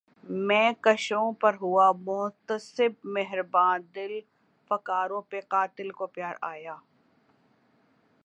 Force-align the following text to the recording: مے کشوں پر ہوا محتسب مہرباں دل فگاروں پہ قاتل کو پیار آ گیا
مے 0.47 0.63
کشوں 0.81 1.31
پر 1.41 1.53
ہوا 1.61 1.91
محتسب 2.05 2.91
مہرباں 3.15 3.73
دل 3.95 4.13
فگاروں 4.71 5.21
پہ 5.29 5.39
قاتل 5.49 5.89
کو 5.97 6.07
پیار 6.15 6.35
آ 6.41 6.53
گیا 6.55 6.75